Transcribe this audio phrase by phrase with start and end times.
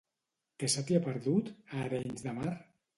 [0.63, 2.61] Què se t'hi ha perdut, a Arenys de Mar?